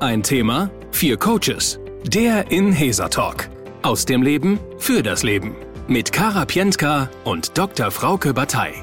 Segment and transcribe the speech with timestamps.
[0.00, 1.80] Ein Thema, vier Coaches.
[2.04, 3.48] Der Inhesa Talk.
[3.82, 5.56] Aus dem Leben für das Leben.
[5.88, 7.90] Mit Kara Pientka und Dr.
[7.90, 8.74] Frauke Batei.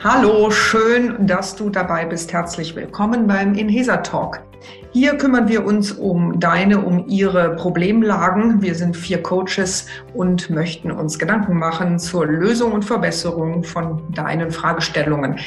[0.00, 2.34] Hallo, schön, dass du dabei bist.
[2.34, 4.42] Herzlich willkommen beim Inhesa Talk.
[4.92, 8.60] Hier kümmern wir uns um deine, um ihre Problemlagen.
[8.60, 14.50] Wir sind vier Coaches und möchten uns Gedanken machen zur Lösung und Verbesserung von deinen
[14.50, 15.40] Fragestellungen.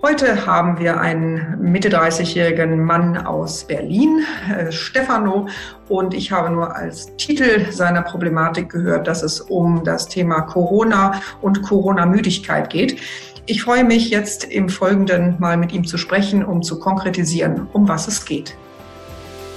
[0.00, 5.48] Heute haben wir einen Mitte 30-jährigen Mann aus Berlin, äh, Stefano,
[5.88, 11.20] und ich habe nur als Titel seiner Problematik gehört, dass es um das Thema Corona
[11.40, 13.00] und Corona-Müdigkeit geht.
[13.46, 17.88] Ich freue mich jetzt im Folgenden mal mit ihm zu sprechen, um zu konkretisieren, um
[17.88, 18.56] was es geht.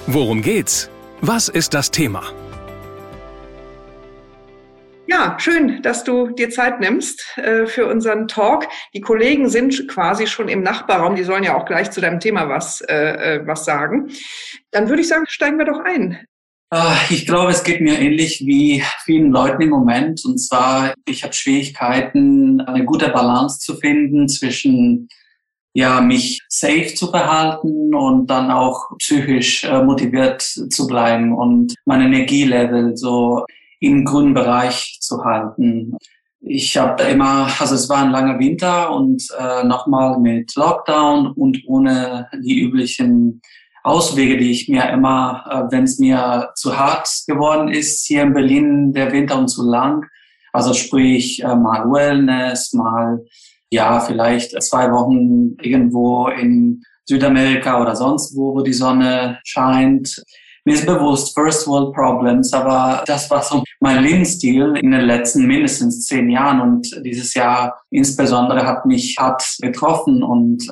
[0.08, 0.90] Worum geht's?
[1.22, 2.24] Was ist das Thema?
[5.12, 8.70] Ja, schön, dass du dir Zeit nimmst äh, für unseren Talk.
[8.94, 11.18] Die Kollegen sind quasi schon im Nachbarraum.
[11.18, 14.10] Die sollen ja auch gleich zu deinem Thema was, äh, äh was sagen.
[14.72, 16.26] Dann würde ich sagen, steigen wir doch ein.
[16.70, 20.24] Ah, ich glaube, es geht mir ähnlich wie vielen Leuten im Moment.
[20.24, 25.10] Und zwar, ich habe Schwierigkeiten, eine gute Balance zu finden zwischen
[25.74, 32.00] ja, mich safe zu verhalten und dann auch psychisch äh, motiviert zu bleiben und mein
[32.00, 33.46] Energielevel so
[33.82, 35.98] im grünen Bereich zu halten.
[36.40, 41.62] Ich habe immer, also es war ein langer Winter und äh, nochmal mit Lockdown und
[41.68, 43.42] ohne die üblichen
[43.84, 48.34] Auswege, die ich mir immer, äh, wenn es mir zu hart geworden ist, hier in
[48.34, 50.06] Berlin der Winter und zu lang,
[50.54, 53.24] also sprich äh, mal Wellness, mal
[53.72, 60.24] ja, vielleicht zwei Wochen irgendwo in Südamerika oder sonst wo, wo die Sonne scheint.
[60.64, 65.48] Mir ist bewusst, First World Problems, aber das war so mein Lebensstil in den letzten
[65.48, 70.70] mindestens zehn Jahren und dieses Jahr insbesondere hat mich hart getroffen und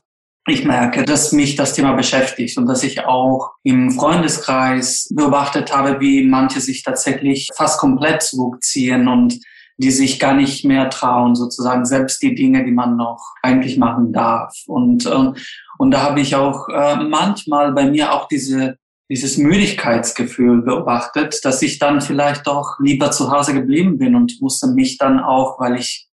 [0.48, 6.00] ich merke, dass mich das Thema beschäftigt und dass ich auch im Freundeskreis beobachtet habe,
[6.00, 9.40] wie manche sich tatsächlich fast komplett zurückziehen und
[9.78, 14.12] die sich gar nicht mehr trauen, sozusagen selbst die Dinge, die man noch eigentlich machen
[14.12, 14.54] darf.
[14.68, 15.32] Und, äh,
[15.78, 18.79] und da habe ich auch äh, manchmal bei mir auch diese
[19.10, 24.68] dieses Müdigkeitsgefühl beobachtet, dass ich dann vielleicht doch lieber zu Hause geblieben bin und musste
[24.68, 26.08] mich dann auch, weil ich,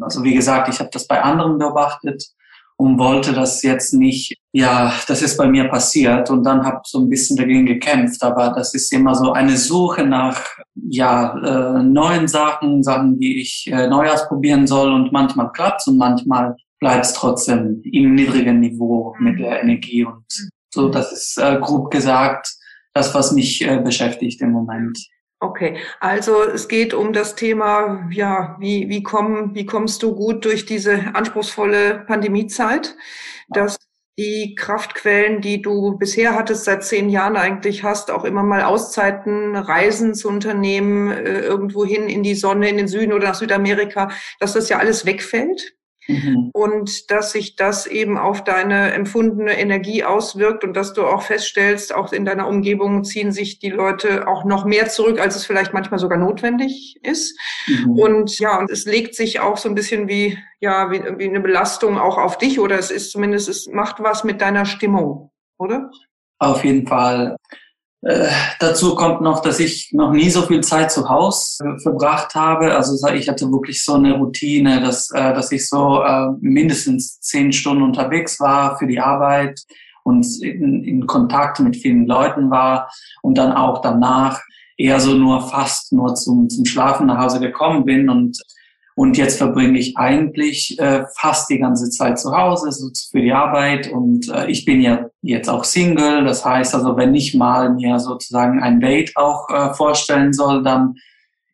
[0.00, 2.24] also wie gesagt, ich habe das bei anderen beobachtet,
[2.82, 6.98] und wollte das jetzt nicht, ja, das ist bei mir passiert und dann habe so
[6.98, 10.40] ein bisschen dagegen gekämpft, aber das ist immer so eine Suche nach
[10.74, 15.96] ja äh, neuen Sachen, Sachen, die ich äh, neu ausprobieren soll und manchmal klappt's und
[15.96, 20.24] manchmal bleibt es trotzdem im niedrigen Niveau mit der Energie und
[20.72, 22.48] so, das ist äh, grob gesagt
[22.94, 24.98] das, was mich äh, beschäftigt im Moment.
[25.40, 30.44] Okay, also es geht um das Thema, ja, wie, wie, komm, wie kommst du gut
[30.44, 32.94] durch diese anspruchsvolle Pandemiezeit,
[33.48, 33.76] dass
[34.18, 39.56] die Kraftquellen, die du bisher hattest, seit zehn Jahren eigentlich hast, auch immer mal Auszeiten,
[39.56, 44.10] Reisen zu unternehmen, äh, irgendwo hin in die Sonne, in den Süden oder nach Südamerika,
[44.38, 45.74] dass das ja alles wegfällt.
[46.08, 46.50] Mhm.
[46.52, 51.94] Und dass sich das eben auf deine empfundene Energie auswirkt und dass du auch feststellst,
[51.94, 55.72] auch in deiner Umgebung ziehen sich die Leute auch noch mehr zurück, als es vielleicht
[55.72, 57.38] manchmal sogar notwendig ist.
[57.68, 57.98] Mhm.
[57.98, 61.40] Und ja, und es legt sich auch so ein bisschen wie, ja, wie, wie eine
[61.40, 65.90] Belastung auch auf dich oder es ist zumindest, es macht was mit deiner Stimmung, oder?
[66.38, 67.36] Auf jeden Fall.
[68.02, 68.26] Äh,
[68.58, 72.74] dazu kommt noch, dass ich noch nie so viel Zeit zu Hause äh, verbracht habe.
[72.74, 77.52] Also ich hatte wirklich so eine Routine, dass, äh, dass ich so äh, mindestens zehn
[77.52, 79.62] Stunden unterwegs war für die Arbeit
[80.02, 82.90] und in, in Kontakt mit vielen Leuten war
[83.22, 84.40] und dann auch danach
[84.76, 88.36] eher so nur fast nur zum, zum Schlafen nach Hause gekommen bin und
[88.94, 93.32] und jetzt verbringe ich eigentlich äh, fast die ganze Zeit zu Hause so für die
[93.32, 93.90] Arbeit.
[93.90, 96.24] Und äh, ich bin ja jetzt auch Single.
[96.24, 100.96] Das heißt also, wenn ich mal mir sozusagen ein Date auch äh, vorstellen soll, dann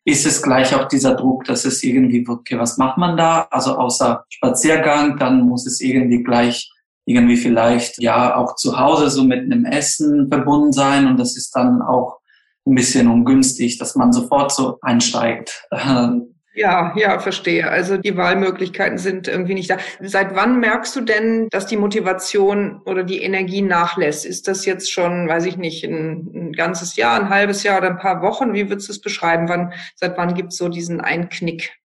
[0.03, 3.47] ist es gleich auch dieser Druck, dass es irgendwie, okay, was macht man da?
[3.51, 6.71] Also außer Spaziergang, dann muss es irgendwie gleich
[7.05, 11.07] irgendwie vielleicht ja auch zu Hause so mit einem Essen verbunden sein.
[11.07, 12.19] Und das ist dann auch
[12.67, 15.67] ein bisschen ungünstig, dass man sofort so einsteigt.
[16.59, 17.69] Ja, ja, verstehe.
[17.69, 19.77] Also die Wahlmöglichkeiten sind irgendwie nicht da.
[20.01, 24.25] Seit wann merkst du denn, dass die Motivation oder die Energie nachlässt?
[24.25, 27.91] Ist das jetzt schon, weiß ich nicht, ein, ein ganzes Jahr, ein halbes Jahr oder
[27.91, 28.53] ein paar Wochen?
[28.53, 29.47] Wie würdest du es beschreiben?
[29.47, 31.77] Wann, seit wann gibt es so diesen Einknick?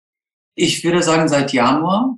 [0.55, 2.17] Ich würde sagen seit Januar.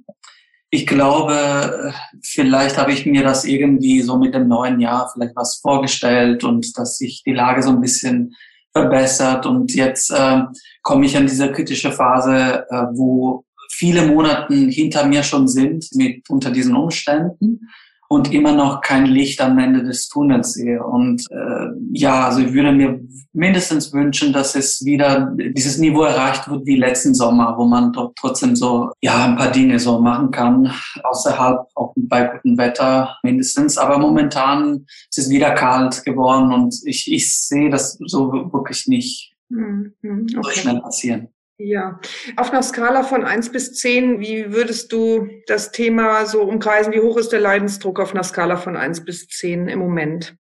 [0.70, 1.94] Ich glaube,
[2.24, 6.78] vielleicht habe ich mir das irgendwie so mit dem neuen Jahr vielleicht was vorgestellt und
[6.78, 8.34] dass sich die Lage so ein bisschen
[8.76, 9.46] verbessert.
[9.46, 10.42] Und jetzt äh,
[10.82, 16.30] komme ich an diese kritische Phase, äh, wo viele Monate hinter mir schon sind mit
[16.30, 17.70] unter diesen Umständen.
[18.16, 20.82] Und immer noch kein Licht am Ende des Tunnels sehe.
[20.82, 23.02] Und äh, ja, also ich würde mir
[23.34, 28.14] mindestens wünschen, dass es wieder dieses Niveau erreicht wird wie letzten Sommer, wo man doch
[28.18, 30.72] trotzdem so ja ein paar Dinge so machen kann,
[31.04, 33.78] außerhalb auch bei gutem Wetter mindestens.
[33.78, 39.36] Aber momentan ist es wieder kalt geworden und ich, ich sehe das so wirklich nicht
[39.50, 40.28] mhm, okay.
[40.42, 41.28] so schnell passieren.
[41.58, 42.00] Ja,
[42.36, 46.92] auf einer Skala von eins bis zehn, wie würdest du das Thema so umkreisen?
[46.92, 50.36] Wie hoch ist der Leidensdruck auf einer Skala von eins bis zehn im Moment?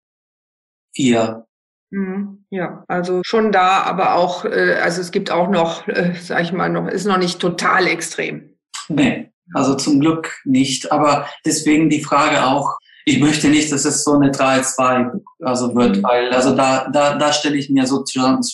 [0.93, 1.45] Vier.
[1.91, 6.41] Mhm, ja, also schon da, aber auch, äh, also es gibt auch noch, äh, sag
[6.41, 8.57] ich mal, noch, ist noch nicht total extrem.
[8.89, 10.91] Nee, also zum Glück nicht.
[10.91, 15.97] Aber deswegen die Frage auch, ich möchte nicht, dass es so eine 3-2 also wird,
[15.97, 16.03] mhm.
[16.03, 18.03] weil also da, da, da stelle ich mir so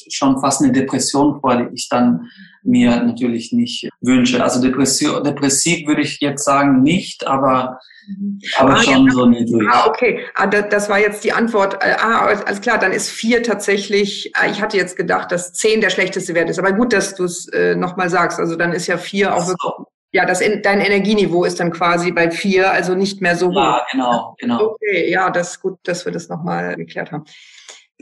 [0.09, 2.29] schon fast eine Depression vor, die ich dann
[2.63, 4.43] mir natürlich nicht wünsche.
[4.43, 8.39] Also Depression, depressiv würde ich jetzt sagen nicht, aber, mhm.
[8.57, 9.67] aber ah, schon ja, so niedrig.
[9.71, 10.25] Ah, okay.
[10.35, 11.75] Ah, das war jetzt die Antwort.
[11.83, 15.81] Äh, ah, alles klar, dann ist vier tatsächlich, ah, ich hatte jetzt gedacht, dass zehn
[15.81, 16.59] der schlechteste Wert ist.
[16.59, 18.39] Aber gut, dass du es äh, nochmal sagst.
[18.39, 22.31] Also dann ist ja vier auch wirklich ja, das, dein Energieniveau ist dann quasi bei
[22.31, 23.55] vier, also nicht mehr so hoch.
[23.55, 24.61] Ja, genau, genau.
[24.71, 27.23] Okay, ja, das ist gut, dass wir das nochmal geklärt haben.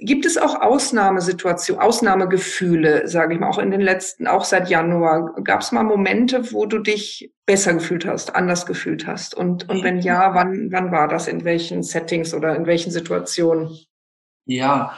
[0.01, 5.33] Gibt es auch Ausnahmesituationen, Ausnahmegefühle, sage ich mal, auch in den letzten, auch seit Januar?
[5.43, 9.35] Gab es mal Momente, wo du dich besser gefühlt hast, anders gefühlt hast?
[9.35, 11.27] Und, und wenn ja, wann, wann war das?
[11.27, 13.77] In welchen Settings oder in welchen Situationen?
[14.45, 14.97] Ja,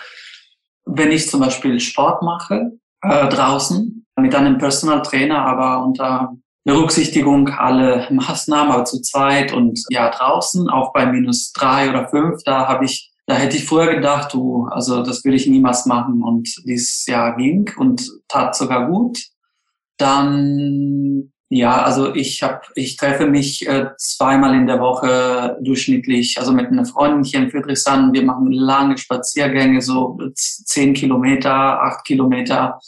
[0.85, 2.71] wenn ich zum Beispiel Sport mache,
[3.01, 6.33] äh, draußen, mit einem Personal Trainer, aber unter
[6.63, 12.43] Berücksichtigung alle Maßnahmen, aber zu zweit und ja draußen, auch bei minus drei oder fünf,
[12.43, 16.21] da habe ich, da hätte ich früher gedacht, du, also das würde ich niemals machen
[16.21, 19.23] und dieses Jahr ging und tat sogar gut.
[19.97, 26.51] Dann ja, also ich habe, ich treffe mich äh, zweimal in der Woche durchschnittlich, also
[26.51, 28.11] mit einer Freundin hier in Friedrichshain.
[28.11, 32.79] Wir machen lange Spaziergänge, so zehn Kilometer, acht Kilometer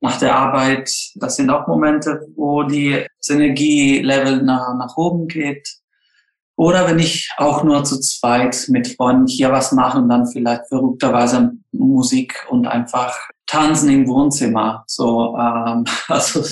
[0.00, 0.92] nach der Arbeit.
[1.16, 5.68] Das sind auch Momente, wo die Energielevel nach, nach oben geht.
[6.56, 11.52] Oder wenn ich auch nur zu zweit mit Freunden hier was machen, dann vielleicht verrückterweise
[11.72, 13.16] Musik und einfach
[13.46, 14.84] tanzen im Wohnzimmer.
[14.86, 16.42] So, ähm, also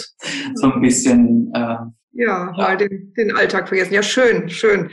[0.55, 1.53] so ein bisschen.
[1.55, 1.77] Äh,
[2.13, 3.95] ja, mal den, den Alltag vergessen.
[3.95, 4.91] Ja, schön, schön.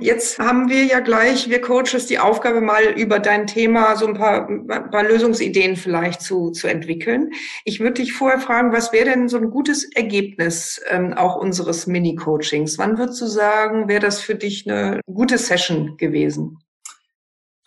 [0.00, 4.14] Jetzt haben wir ja gleich, wir Coaches, die Aufgabe, mal über dein Thema so ein
[4.14, 7.30] paar, ein paar Lösungsideen vielleicht zu, zu entwickeln.
[7.64, 11.86] Ich würde dich vorher fragen, was wäre denn so ein gutes Ergebnis ähm, auch unseres
[11.86, 12.76] Mini-Coachings?
[12.78, 16.58] Wann würdest du sagen, wäre das für dich eine gute Session gewesen?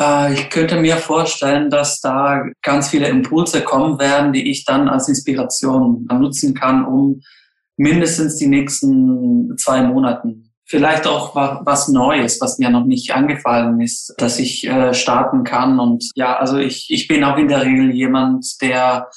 [0.02, 4.90] Äh, ich könnte mir vorstellen, dass da ganz viele Impulse kommen werden, die ich dann
[4.90, 7.22] als Inspiration nutzen kann, um
[7.78, 14.16] mindestens die nächsten zwei Monaten vielleicht auch was Neues, was mir noch nicht angefallen ist,
[14.18, 15.80] dass ich äh, starten kann.
[15.80, 19.10] Und ja, also ich, ich bin auch in der Regel jemand, der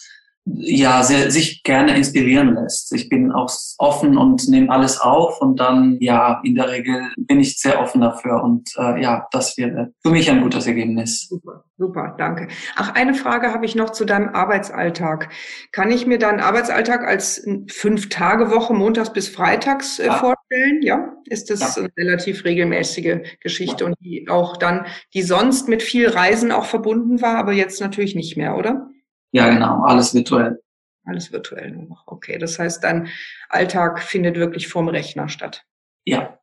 [0.47, 2.93] ja, sehr, sich gerne inspirieren lässt.
[2.93, 7.41] Ich bin auch offen und nehme alles auf und dann, ja, in der Regel bin
[7.41, 11.27] ich sehr offen dafür und äh, ja, das wäre für mich ein gutes Ergebnis.
[11.29, 12.49] Super, super, danke.
[12.77, 15.31] Ach, eine Frage habe ich noch zu deinem Arbeitsalltag.
[15.73, 20.15] Kann ich mir deinen Arbeitsalltag als Fünf-Tage-Woche, montags bis freitags äh, ja.
[20.15, 20.83] vorstellen?
[20.83, 21.83] Ja, ist das ja.
[21.83, 23.87] eine relativ regelmäßige Geschichte ja.
[23.87, 28.15] und die auch dann, die sonst mit viel Reisen auch verbunden war, aber jetzt natürlich
[28.15, 28.91] nicht mehr, oder?
[29.35, 30.63] Ja, genau, alles virtuell.
[31.05, 32.05] Alles virtuell nur noch.
[32.07, 33.09] Okay, das heißt, dein
[33.49, 35.65] Alltag findet wirklich vorm Rechner statt.
[36.07, 36.39] Ja,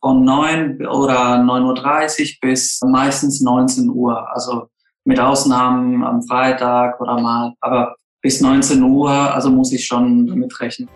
[0.00, 4.26] von 9 oder 9.30 Uhr bis meistens 19 Uhr.
[4.32, 4.68] Also
[5.04, 7.52] mit Ausnahmen am Freitag oder mal.
[7.60, 10.88] Aber bis 19 Uhr, also muss ich schon damit rechnen.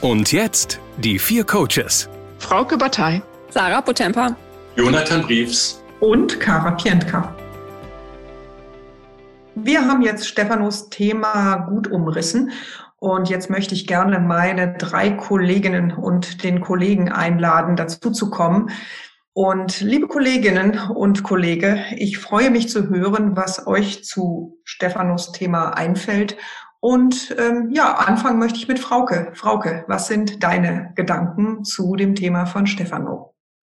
[0.00, 2.08] Und jetzt die vier Coaches.
[2.38, 3.20] Frauke Batei.
[3.50, 4.34] Sarah Potempa.
[4.76, 5.82] Jonathan Briefs.
[6.00, 7.34] Und Kara Pientka.
[9.64, 12.52] Wir haben jetzt Stefanos Thema gut umrissen
[12.98, 18.70] und jetzt möchte ich gerne meine drei Kolleginnen und den Kollegen einladen, dazu zu kommen.
[19.32, 25.70] Und liebe Kolleginnen und Kollege, ich freue mich zu hören, was euch zu Stefanos Thema
[25.70, 26.36] einfällt.
[26.80, 29.32] Und ähm, ja, anfangen möchte ich mit Frauke.
[29.34, 33.34] Frauke, was sind deine Gedanken zu dem Thema von Stefano?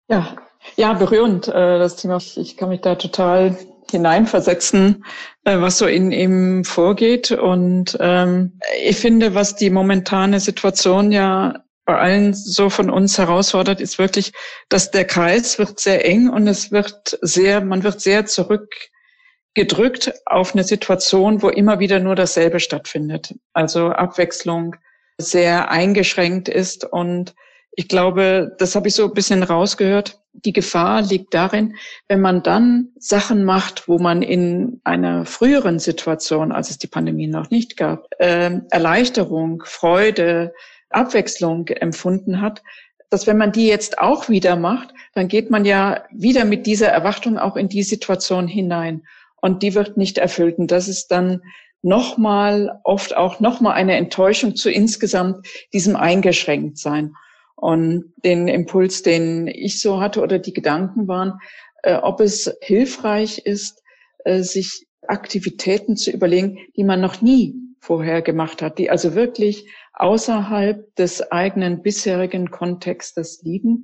[0.09, 0.35] Ja,
[0.75, 2.17] ja, berührend äh, das Thema.
[2.17, 3.57] Ich kann mich da total
[3.89, 5.05] hineinversetzen,
[5.45, 7.31] äh, was so in ihm vorgeht.
[7.31, 13.81] Und ähm, ich finde, was die momentane Situation ja bei allen so von uns herausfordert,
[13.81, 14.31] ist wirklich,
[14.69, 20.53] dass der Kreis wird sehr eng und es wird sehr, man wird sehr zurückgedrückt auf
[20.53, 23.33] eine Situation, wo immer wieder nur dasselbe stattfindet.
[23.53, 24.75] Also Abwechslung
[25.17, 27.33] sehr eingeschränkt ist und
[27.71, 30.19] Ich glaube, das habe ich so ein bisschen rausgehört.
[30.33, 31.75] Die Gefahr liegt darin,
[32.07, 37.27] wenn man dann Sachen macht, wo man in einer früheren Situation, als es die Pandemie
[37.27, 40.53] noch nicht gab, äh, Erleichterung, Freude,
[40.89, 42.63] Abwechslung empfunden hat,
[43.09, 46.89] dass wenn man die jetzt auch wieder macht, dann geht man ja wieder mit dieser
[46.89, 49.03] Erwartung auch in die Situation hinein.
[49.41, 50.57] Und die wird nicht erfüllt.
[50.57, 51.41] Und das ist dann
[51.81, 57.15] nochmal, oft auch nochmal eine Enttäuschung zu insgesamt diesem Eingeschränktsein.
[57.59, 61.39] Und den Impuls, den ich so hatte oder die Gedanken waren,
[61.83, 63.83] äh, ob es hilfreich ist,
[64.23, 69.67] äh, sich Aktivitäten zu überlegen, die man noch nie vorher gemacht hat, die also wirklich
[69.91, 73.83] außerhalb des eigenen bisherigen Kontextes liegen,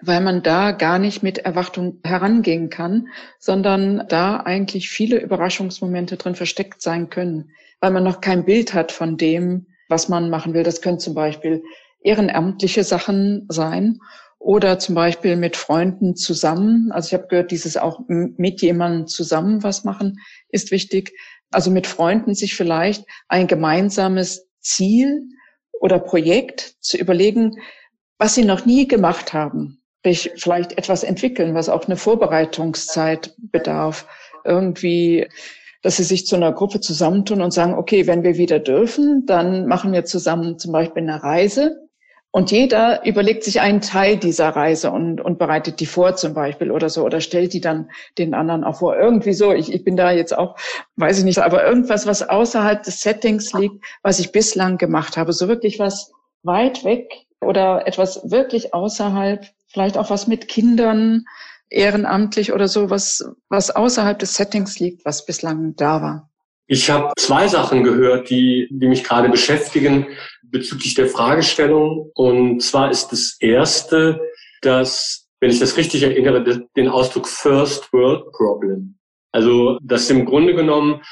[0.00, 3.08] weil man da gar nicht mit Erwartung herangehen kann,
[3.40, 7.50] sondern da eigentlich viele Überraschungsmomente drin versteckt sein können,
[7.80, 10.62] weil man noch kein Bild hat von dem, was man machen will.
[10.62, 11.64] Das können zum Beispiel
[12.02, 13.98] ehrenamtliche Sachen sein
[14.40, 16.90] oder zum Beispiel mit Freunden zusammen.
[16.92, 21.12] Also ich habe gehört, dieses auch mit jemandem zusammen was machen ist wichtig.
[21.50, 25.22] Also mit Freunden sich vielleicht ein gemeinsames Ziel
[25.78, 27.52] oder Projekt zu überlegen,
[28.18, 29.82] was sie noch nie gemacht haben.
[30.02, 34.06] Vielleicht etwas entwickeln, was auch eine Vorbereitungszeit bedarf.
[34.44, 35.28] Irgendwie,
[35.82, 39.66] dass sie sich zu einer Gruppe zusammentun und sagen, okay, wenn wir wieder dürfen, dann
[39.66, 41.89] machen wir zusammen zum Beispiel eine Reise
[42.32, 46.70] und jeder überlegt sich einen Teil dieser Reise und, und bereitet die vor zum Beispiel
[46.70, 48.96] oder so oder stellt die dann den anderen auch vor.
[48.96, 50.56] Irgendwie so, ich, ich bin da jetzt auch,
[50.94, 55.32] weiß ich nicht, aber irgendwas, was außerhalb des Settings liegt, was ich bislang gemacht habe.
[55.32, 56.12] So wirklich was
[56.44, 57.10] weit weg
[57.40, 61.24] oder etwas wirklich außerhalb, vielleicht auch was mit Kindern,
[61.68, 66.29] ehrenamtlich oder so, was, was außerhalb des Settings liegt, was bislang da war.
[66.72, 70.06] Ich habe zwei Sachen gehört, die, die mich gerade beschäftigen
[70.40, 72.12] bezüglich der Fragestellung.
[72.14, 74.20] Und zwar ist das erste,
[74.62, 78.96] dass, wenn ich das richtig erinnere, den Ausdruck First World Problem.
[79.32, 81.02] Also, dass im Grunde genommen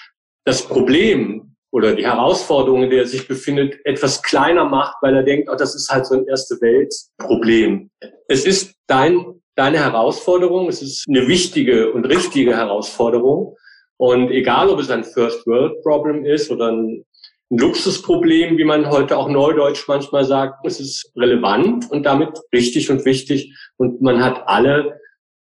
[0.45, 5.25] das Problem oder die Herausforderung, in der er sich befindet, etwas kleiner macht, weil er
[5.25, 7.91] denkt, oh, das ist halt so ein erste Welt Problem.
[8.29, 13.57] Es ist dein, deine Herausforderung, es ist eine wichtige und richtige Herausforderung.
[13.99, 17.05] Und egal, ob es ein First World Problem ist oder ein,
[17.50, 23.05] Luxusproblem, wie man heute auch neudeutsch manchmal sagt, es ist relevant und damit richtig und
[23.07, 23.55] wichtig.
[23.78, 25.00] Und man hat alle,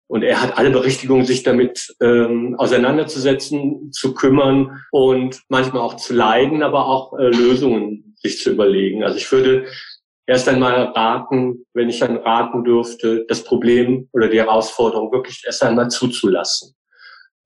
[0.07, 6.13] und er hat alle Berechtigung, sich damit ähm, auseinanderzusetzen, zu kümmern und manchmal auch zu
[6.13, 9.03] leiden, aber auch äh, Lösungen sich zu überlegen.
[9.03, 9.65] Also ich würde
[10.27, 15.63] erst einmal raten, wenn ich dann raten dürfte, das Problem oder die Herausforderung wirklich erst
[15.63, 16.75] einmal zuzulassen.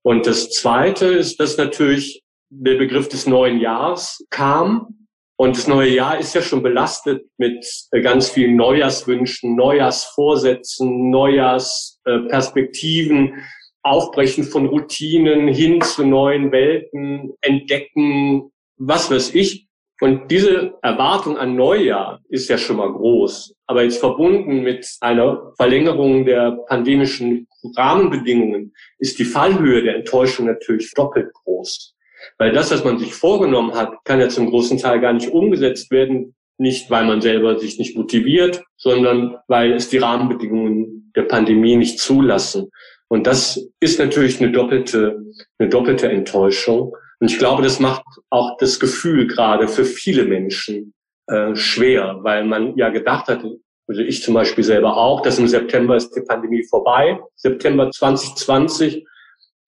[0.08, 5.10] Und das Zweite ist, dass natürlich der Begriff des neuen Jahres kam.
[5.36, 13.44] Und das neue Jahr ist ja schon belastet mit äh, ganz vielen Neujahrswünschen, Neujahrsvorsätzen, Neujahrsperspektiven,
[13.84, 19.67] Aufbrechen von Routinen hin zu neuen Welten, entdecken, was weiß ich.
[20.00, 23.56] Und diese Erwartung an Neujahr ist ja schon mal groß.
[23.66, 30.94] Aber jetzt verbunden mit einer Verlängerung der pandemischen Rahmenbedingungen ist die Fallhöhe der Enttäuschung natürlich
[30.94, 31.96] doppelt groß.
[32.38, 35.90] Weil das, was man sich vorgenommen hat, kann ja zum großen Teil gar nicht umgesetzt
[35.92, 36.36] werden.
[36.60, 42.00] Nicht, weil man selber sich nicht motiviert, sondern weil es die Rahmenbedingungen der Pandemie nicht
[42.00, 42.72] zulassen.
[43.08, 45.20] Und das ist natürlich eine doppelte,
[45.60, 46.96] eine doppelte Enttäuschung.
[47.20, 50.94] Und ich glaube, das macht auch das Gefühl gerade für viele Menschen
[51.28, 53.44] äh, schwer, weil man ja gedacht hat,
[53.88, 59.06] also ich zum Beispiel selber auch, dass im September ist die Pandemie vorbei, September 2020.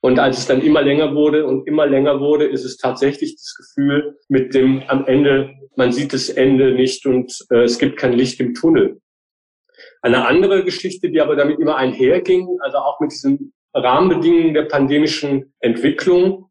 [0.01, 3.56] Und als es dann immer länger wurde und immer länger wurde, ist es tatsächlich das
[3.56, 8.13] Gefühl mit dem am Ende, man sieht das Ende nicht und äh, es gibt kein
[8.13, 9.01] Licht im Tunnel.
[10.01, 15.53] Eine andere Geschichte, die aber damit immer einherging, also auch mit diesen Rahmenbedingungen der pandemischen
[15.60, 16.49] Entwicklung,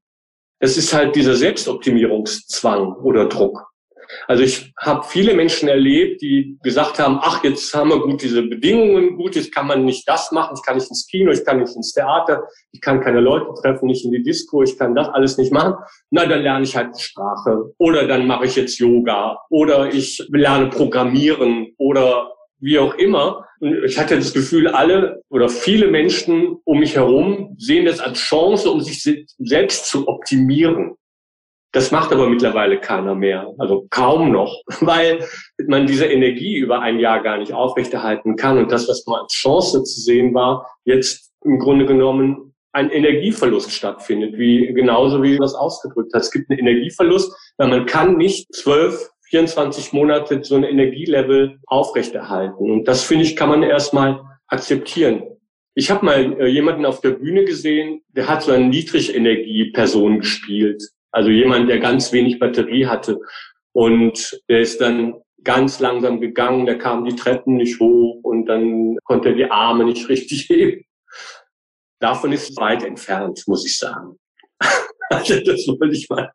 [0.61, 3.69] es ist halt dieser Selbstoptimierungszwang oder Druck.
[4.27, 8.43] Also ich habe viele Menschen erlebt, die gesagt haben, ach, jetzt haben wir gut diese
[8.43, 11.61] Bedingungen, gut, jetzt kann man nicht das machen, ich kann nicht ins Kino, ich kann
[11.61, 15.09] nicht ins Theater, ich kann keine Leute treffen, nicht in die Disco, ich kann das
[15.11, 15.75] alles nicht machen.
[16.11, 20.69] Na, dann lerne ich halt Sprache oder dann mache ich jetzt Yoga oder ich lerne
[20.69, 23.45] Programmieren oder wie auch immer.
[23.61, 28.19] Und ich hatte das Gefühl, alle oder viele Menschen um mich herum sehen das als
[28.19, 29.03] Chance, um sich
[29.39, 30.95] selbst zu optimieren.
[31.73, 35.25] Das macht aber mittlerweile keiner mehr, also kaum noch, weil
[35.67, 38.59] man diese Energie über ein Jahr gar nicht aufrechterhalten kann.
[38.59, 43.73] Und das, was mal als Chance zu sehen war, jetzt im Grunde genommen ein Energieverlust
[43.73, 46.27] stattfindet, wie genauso wie du das ausgedrückt hast.
[46.27, 52.71] Es gibt einen Energieverlust, weil man kann nicht 12, 24 Monate so ein Energielevel aufrechterhalten.
[52.71, 55.23] Und das finde ich, kann man erstmal akzeptieren.
[55.75, 60.83] Ich habe mal äh, jemanden auf der Bühne gesehen, der hat so eine Niedrigenergie-Person gespielt.
[61.13, 63.19] Also jemand, der ganz wenig Batterie hatte.
[63.73, 68.97] Und der ist dann ganz langsam gegangen, der kam die Treppen nicht hoch und dann
[69.05, 70.85] konnte er die Arme nicht richtig heben.
[72.01, 74.19] Davon ist weit entfernt, muss ich sagen.
[75.11, 76.31] also das wollte ich mal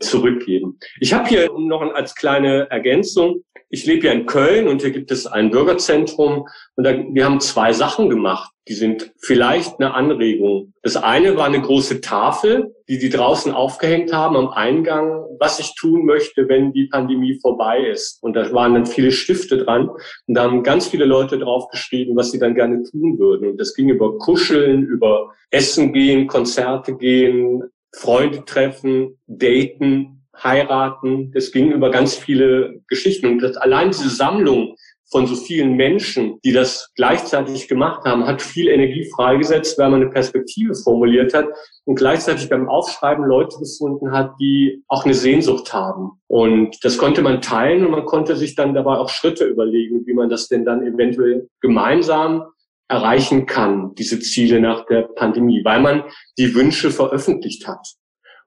[0.00, 0.78] zurückgeben.
[1.00, 5.10] Ich habe hier noch als kleine Ergänzung, ich lebe ja in Köln und hier gibt
[5.10, 10.72] es ein Bürgerzentrum und da, wir haben zwei Sachen gemacht, die sind vielleicht eine Anregung.
[10.82, 15.74] Das eine war eine große Tafel, die die draußen aufgehängt haben am Eingang, was ich
[15.74, 18.22] tun möchte, wenn die Pandemie vorbei ist.
[18.22, 22.16] Und da waren dann viele Stifte dran und da haben ganz viele Leute drauf geschrieben,
[22.16, 23.50] was sie dann gerne tun würden.
[23.50, 27.62] Und das ging über Kuscheln, über Essen gehen, Konzerte gehen,
[27.96, 31.32] Freunde treffen, daten, heiraten.
[31.34, 33.26] Es ging über ganz viele Geschichten.
[33.26, 34.76] Und das, allein diese Sammlung
[35.10, 40.02] von so vielen Menschen, die das gleichzeitig gemacht haben, hat viel Energie freigesetzt, weil man
[40.02, 41.46] eine Perspektive formuliert hat
[41.84, 46.20] und gleichzeitig beim Aufschreiben Leute gefunden hat, die auch eine Sehnsucht haben.
[46.26, 50.14] Und das konnte man teilen und man konnte sich dann dabei auch Schritte überlegen, wie
[50.14, 52.42] man das denn dann eventuell gemeinsam
[52.88, 56.04] erreichen kann, diese Ziele nach der Pandemie, weil man
[56.38, 57.86] die Wünsche veröffentlicht hat.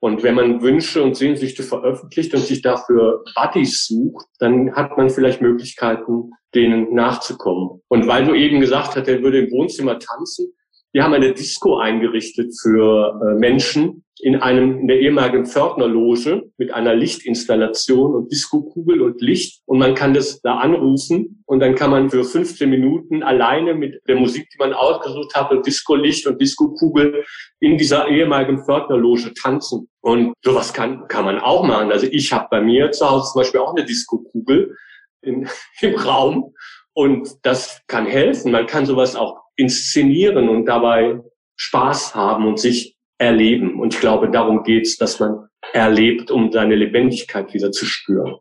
[0.01, 5.09] Und wenn man Wünsche und Sehnsüchte veröffentlicht und sich dafür Buddies sucht, dann hat man
[5.09, 7.81] vielleicht Möglichkeiten, denen nachzukommen.
[7.89, 10.53] Und weil du eben gesagt hast, er würde im Wohnzimmer tanzen,
[10.91, 16.73] wir haben eine Disco eingerichtet für äh, Menschen in einem in der ehemaligen Pförtnerloge mit
[16.73, 21.91] einer Lichtinstallation und Disco-Kugel und Licht und man kann das da anrufen und dann kann
[21.91, 26.41] man für 15 Minuten alleine mit der Musik, die man ausgesucht hat, und Disco-Licht und
[26.41, 27.23] Disco-Kugel
[27.61, 29.87] in dieser ehemaligen Pförtnerloge tanzen.
[30.01, 31.91] Und sowas kann kann man auch machen.
[31.91, 34.75] Also ich habe bei mir zu Hause zum Beispiel auch eine Disco-Kugel
[35.21, 35.47] im
[35.95, 36.53] Raum
[36.93, 38.51] und das kann helfen.
[38.51, 41.19] Man kann sowas auch inszenieren und dabei
[41.57, 43.79] Spaß haben und sich erleben.
[43.79, 48.35] Und ich glaube, darum geht's, dass man erlebt, um seine Lebendigkeit wieder zu spüren.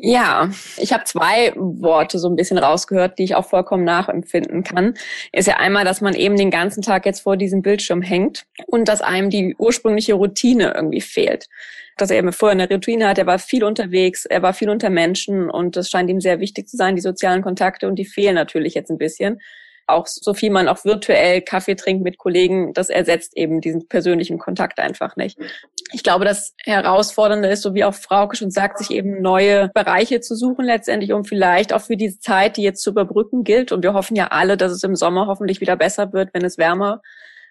[0.00, 4.94] Ja, ich habe zwei Worte so ein bisschen rausgehört, die ich auch vollkommen nachempfinden kann.
[5.32, 8.86] Ist ja einmal, dass man eben den ganzen Tag jetzt vor diesem Bildschirm hängt und
[8.86, 11.48] dass einem die ursprüngliche Routine irgendwie fehlt.
[11.96, 14.88] Dass er eben vorher eine Routine hat, er war viel unterwegs, er war viel unter
[14.88, 18.36] Menschen und das scheint ihm sehr wichtig zu sein, die sozialen Kontakte und die fehlen
[18.36, 19.40] natürlich jetzt ein bisschen
[19.88, 24.38] auch so viel man auch virtuell Kaffee trinkt mit Kollegen, das ersetzt eben diesen persönlichen
[24.38, 25.38] Kontakt einfach nicht.
[25.92, 30.20] Ich glaube, das Herausfordernde ist, so wie auch Frauke schon sagt, sich eben neue Bereiche
[30.20, 33.72] zu suchen letztendlich, um vielleicht auch für diese Zeit, die jetzt zu überbrücken gilt.
[33.72, 36.58] Und wir hoffen ja alle, dass es im Sommer hoffentlich wieder besser wird, wenn es
[36.58, 37.00] wärmer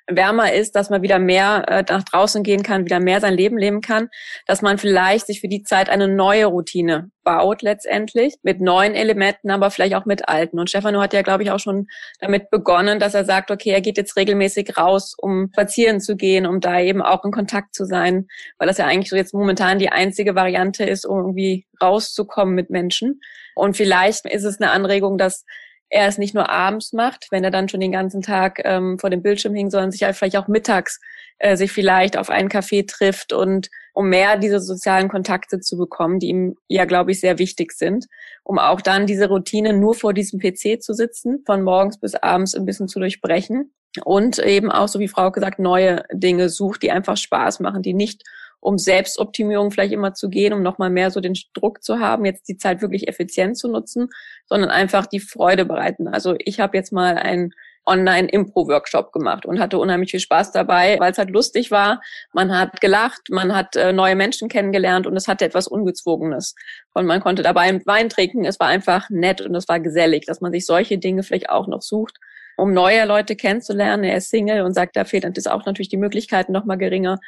[0.10, 3.58] wärmer ist, dass man wieder mehr äh, nach draußen gehen kann, wieder mehr sein Leben
[3.58, 4.10] leben kann,
[4.46, 9.52] dass man vielleicht sich für die Zeit eine neue Routine baut letztendlich mit neuen Elementen,
[9.52, 10.60] aber vielleicht auch mit alten.
[10.60, 11.88] Und Stefano hat ja, glaube ich, auch schon
[12.22, 16.46] damit begonnen, dass er sagt, okay, er geht jetzt regelmäßig raus, um spazieren zu gehen,
[16.46, 19.78] um da eben auch in Kontakt zu sein, weil das ja eigentlich so jetzt momentan
[19.78, 23.20] die einzige Variante ist, um irgendwie rauszukommen mit Menschen.
[23.56, 25.44] Und vielleicht ist es eine Anregung, dass
[25.90, 29.10] er es nicht nur abends macht, wenn er dann schon den ganzen Tag ähm, vor
[29.10, 31.00] dem Bildschirm hing, sondern sich halt vielleicht auch mittags
[31.40, 36.20] äh, sich vielleicht auf einen Café trifft und um mehr diese sozialen Kontakte zu bekommen,
[36.20, 38.08] die ihm ja, glaube ich, sehr wichtig sind,
[38.44, 42.56] um auch dann diese Routine nur vor diesem PC zu sitzen, von morgens bis abends
[42.56, 43.72] ein bisschen zu durchbrechen
[44.04, 47.94] und eben auch, so wie Frau gesagt, neue Dinge sucht, die einfach Spaß machen, die
[47.94, 48.24] nicht
[48.60, 52.48] um Selbstoptimierung vielleicht immer zu gehen, um nochmal mehr so den Druck zu haben, jetzt
[52.50, 54.10] die Zeit wirklich effizient zu nutzen,
[54.46, 56.08] sondern einfach die Freude bereiten.
[56.08, 57.54] Also ich habe jetzt mal einen
[57.88, 62.02] Online-Impro-Workshop gemacht und hatte unheimlich viel Spaß dabei, weil es halt lustig war.
[62.34, 66.54] Man hat gelacht, man hat äh, neue Menschen kennengelernt und es hatte etwas Ungezwungenes.
[66.94, 68.46] Und man konnte dabei Wein trinken.
[68.46, 71.68] Es war einfach nett und es war gesellig, dass man sich solche Dinge vielleicht auch
[71.68, 72.18] noch sucht,
[72.58, 74.04] um neue Leute kennenzulernen.
[74.04, 77.20] Er ist Single und sagt, da fehlt ist auch natürlich die Möglichkeiten noch mal geringer,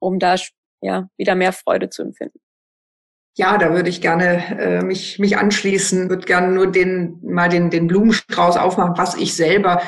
[0.00, 0.36] um da
[0.80, 2.40] ja, wieder mehr Freude zu empfinden.
[3.36, 7.70] Ja, da würde ich gerne äh, mich, mich anschließen, würde gerne nur den, mal den,
[7.70, 9.80] den Blumenstrauß aufmachen, was ich selber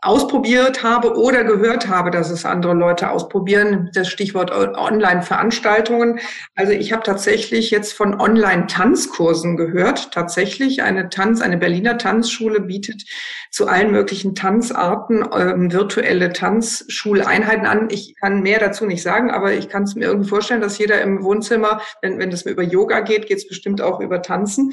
[0.00, 3.90] ausprobiert habe oder gehört habe, dass es andere Leute ausprobieren.
[3.94, 6.20] Das Stichwort Online-Veranstaltungen.
[6.54, 10.12] Also ich habe tatsächlich jetzt von Online-Tanzkursen gehört.
[10.12, 13.02] Tatsächlich eine Tanz, eine Berliner Tanzschule bietet
[13.50, 17.88] zu allen möglichen Tanzarten ähm, virtuelle Tanzschuleinheiten an.
[17.90, 21.00] Ich kann mehr dazu nicht sagen, aber ich kann es mir irgendwie vorstellen, dass jeder
[21.00, 24.72] im Wohnzimmer, wenn, wenn es über Yoga geht, geht es bestimmt auch über Tanzen.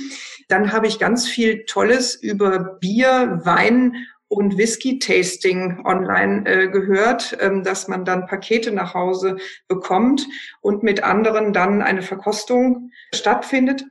[0.49, 7.63] Dann habe ich ganz viel Tolles über Bier, Wein und Whisky-Tasting online äh, gehört, ähm,
[7.63, 10.27] dass man dann Pakete nach Hause bekommt
[10.61, 13.83] und mit anderen dann eine Verkostung stattfindet.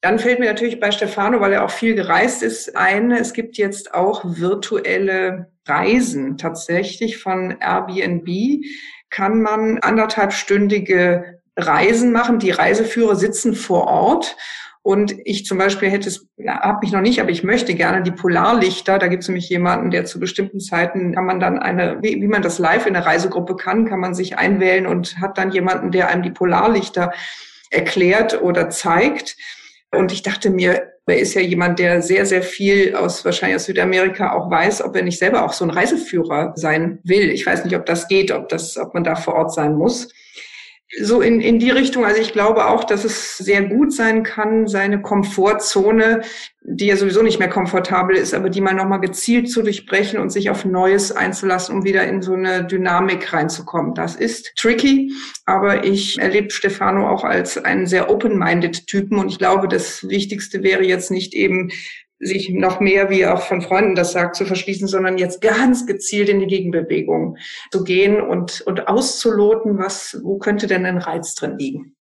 [0.00, 3.56] Dann fällt mir natürlich bei Stefano, weil er auch viel gereist ist, ein, es gibt
[3.56, 8.64] jetzt auch virtuelle Reisen tatsächlich von Airbnb.
[9.10, 12.38] Kann man anderthalbstündige Reisen machen.
[12.38, 14.36] Die Reiseführer sitzen vor Ort.
[14.84, 18.02] Und ich zum Beispiel hätte es, ja, habe mich noch nicht, aber ich möchte gerne
[18.02, 18.98] die Polarlichter.
[18.98, 22.26] Da gibt es nämlich jemanden, der zu bestimmten Zeiten kann man dann eine, wie, wie
[22.26, 25.92] man das live in der Reisegruppe kann, kann man sich einwählen und hat dann jemanden,
[25.92, 27.12] der einem die Polarlichter
[27.70, 29.36] erklärt oder zeigt.
[29.92, 33.66] Und ich dachte mir, er ist ja jemand, der sehr, sehr viel aus wahrscheinlich aus
[33.66, 37.30] Südamerika auch weiß, ob er nicht selber auch so ein Reiseführer sein will.
[37.30, 40.08] Ich weiß nicht, ob das geht, ob das, ob man da vor Ort sein muss
[41.00, 42.04] so in, in die Richtung.
[42.04, 46.20] Also ich glaube auch, dass es sehr gut sein kann, seine Komfortzone,
[46.60, 50.30] die ja sowieso nicht mehr komfortabel ist, aber die mal nochmal gezielt zu durchbrechen und
[50.30, 53.94] sich auf Neues einzulassen, um wieder in so eine Dynamik reinzukommen.
[53.94, 55.12] Das ist tricky,
[55.46, 60.62] aber ich erlebe Stefano auch als einen sehr open-minded Typen und ich glaube, das Wichtigste
[60.62, 61.70] wäre jetzt nicht eben
[62.22, 66.28] sich noch mehr, wie auch von Freunden das sagt, zu verschließen, sondern jetzt ganz gezielt
[66.28, 67.36] in die Gegenbewegung
[67.70, 71.96] zu gehen und, und auszuloten, was, wo könnte denn ein Reiz drin liegen.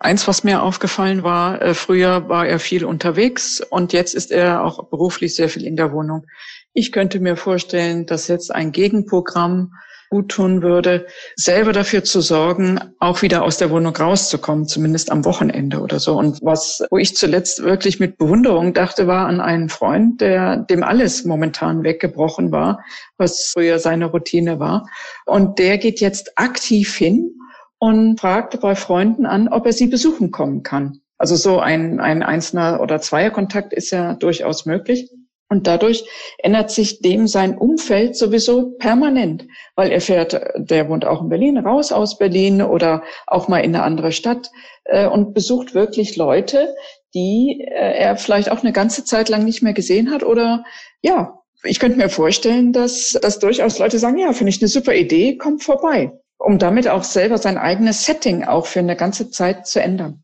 [0.00, 4.64] Eins, was mir aufgefallen war, äh, früher war er viel unterwegs und jetzt ist er
[4.64, 6.24] auch beruflich sehr viel in der Wohnung.
[6.72, 9.72] Ich könnte mir vorstellen, dass jetzt ein Gegenprogramm
[10.10, 15.24] gut tun würde, selber dafür zu sorgen, auch wieder aus der Wohnung rauszukommen, zumindest am
[15.24, 16.16] Wochenende oder so.
[16.18, 20.82] Und was, wo ich zuletzt wirklich mit Bewunderung dachte, war an einen Freund, der, dem
[20.82, 22.84] alles momentan weggebrochen war,
[23.16, 24.88] was früher seine Routine war.
[25.26, 27.34] Und der geht jetzt aktiv hin
[27.78, 31.00] und fragt bei Freunden an, ob er sie besuchen kommen kann.
[31.18, 35.10] Also so ein, ein einzelner oder zweier Kontakt ist ja durchaus möglich.
[35.50, 36.04] Und dadurch
[36.38, 41.56] ändert sich dem sein Umfeld sowieso permanent, weil er fährt, der wohnt auch in Berlin,
[41.58, 44.50] raus aus Berlin oder auch mal in eine andere Stadt
[44.84, 46.74] äh, und besucht wirklich Leute,
[47.14, 50.64] die äh, er vielleicht auch eine ganze Zeit lang nicht mehr gesehen hat oder
[51.00, 54.94] ja, ich könnte mir vorstellen, dass, dass durchaus Leute sagen, ja, finde ich eine super
[54.94, 59.66] Idee, kommt vorbei, um damit auch selber sein eigenes Setting auch für eine ganze Zeit
[59.66, 60.22] zu ändern.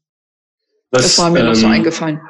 [0.90, 2.20] Was, das war mir ähm, noch so ähm, eingefallen.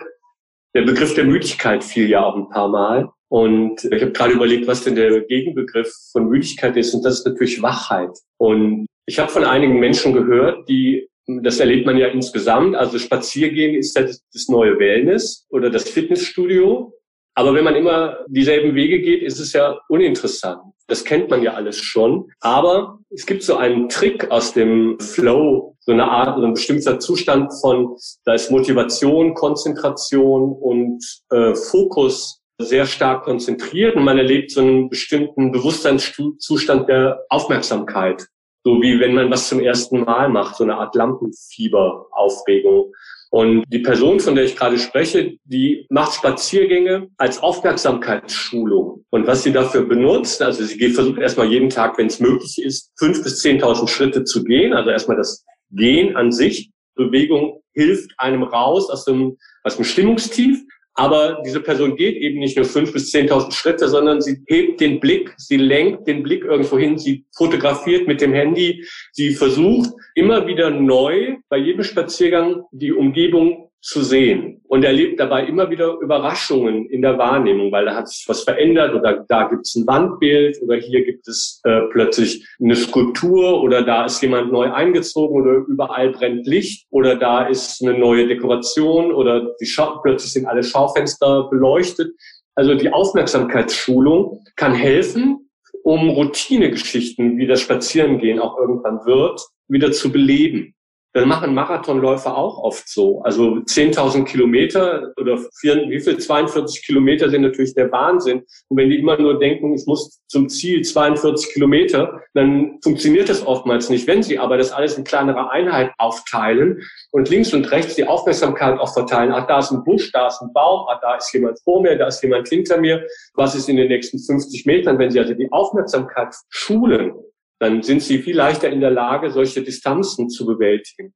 [0.74, 3.10] Der Begriff der Müdigkeit fiel ja auch ein paar Mal.
[3.28, 6.94] Und ich habe gerade überlegt, was denn der Gegenbegriff von Müdigkeit ist.
[6.94, 8.10] Und das ist natürlich Wachheit.
[8.38, 13.74] Und ich habe von einigen Menschen gehört, die, das erlebt man ja insgesamt, also Spaziergehen
[13.74, 16.92] ist das, das neue Wellness oder das Fitnessstudio.
[17.36, 20.62] Aber wenn man immer dieselben Wege geht, ist es ja uninteressant.
[20.86, 22.30] Das kennt man ja alles schon.
[22.40, 26.98] Aber es gibt so einen Trick aus dem Flow, so eine Art, so ein bestimmter
[26.98, 34.50] Zustand von, da ist Motivation, Konzentration und äh, Fokus sehr stark konzentriert und man erlebt
[34.50, 38.26] so einen bestimmten Bewusstseinszustand der Aufmerksamkeit.
[38.64, 42.92] So wie wenn man was zum ersten Mal macht, so eine Art Lampenfieber-Aufregung.
[43.30, 49.04] Und die Person, von der ich gerade spreche, die macht Spaziergänge als Aufmerksamkeitsschulung.
[49.10, 52.92] Und was sie dafür benutzt, also sie versucht erstmal jeden Tag, wenn es möglich ist,
[52.96, 54.72] fünf bis zehntausend Schritte zu gehen.
[54.72, 55.44] Also erstmal das
[55.74, 56.70] Gehen an sich.
[56.94, 60.62] Bewegung hilft einem raus aus dem, aus dem Stimmungstief.
[60.96, 65.00] Aber diese Person geht eben nicht nur fünf bis zehntausend Schritte, sondern sie hebt den
[65.00, 70.46] Blick, sie lenkt den Blick irgendwo hin, sie fotografiert mit dem Handy, sie versucht immer
[70.46, 76.86] wieder neu bei jedem Spaziergang die Umgebung zu sehen und erlebt dabei immer wieder Überraschungen
[76.88, 80.56] in der Wahrnehmung, weil da hat sich was verändert oder da gibt es ein Wandbild
[80.62, 85.66] oder hier gibt es äh, plötzlich eine Skulptur oder da ist jemand neu eingezogen oder
[85.68, 90.62] überall brennt Licht oder da ist eine neue Dekoration oder die Schau plötzlich sind alle
[90.62, 92.14] Schaufenster beleuchtet.
[92.54, 95.50] Also die Aufmerksamkeitsschulung kann helfen,
[95.82, 100.74] um Routinegeschichten wie das Spazierengehen auch irgendwann wird, wieder zu beleben.
[101.14, 103.22] Das machen Marathonläufer auch oft so.
[103.22, 106.18] Also 10.000 Kilometer oder vier, wie viel?
[106.18, 108.42] 42 Kilometer sind natürlich der Wahnsinn.
[108.68, 113.46] Und wenn die immer nur denken, ich muss zum Ziel 42 Kilometer, dann funktioniert das
[113.46, 114.08] oftmals nicht.
[114.08, 118.80] Wenn sie aber das alles in kleinere Einheit aufteilen und links und rechts die Aufmerksamkeit
[118.80, 121.60] auch verteilen, ach, da ist ein Busch, da ist ein Baum, ach, da ist jemand
[121.62, 125.12] vor mir, da ist jemand hinter mir, was ist in den nächsten 50 Metern, wenn
[125.12, 127.14] sie also die Aufmerksamkeit schulen,
[127.58, 131.14] dann sind sie viel leichter in der Lage, solche Distanzen zu bewältigen.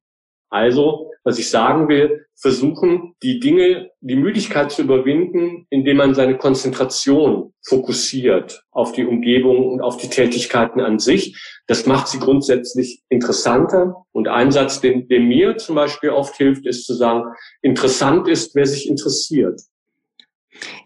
[0.51, 6.37] Also, was ich sagen will, versuchen, die Dinge, die Müdigkeit zu überwinden, indem man seine
[6.37, 11.39] Konzentration fokussiert auf die Umgebung und auf die Tätigkeiten an sich.
[11.67, 14.05] Das macht sie grundsätzlich interessanter.
[14.11, 17.25] Und ein Satz, den mir zum Beispiel oft hilft, ist zu sagen,
[17.61, 19.61] interessant ist, wer sich interessiert.